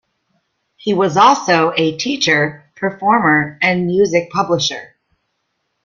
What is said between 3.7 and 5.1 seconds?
music publisher.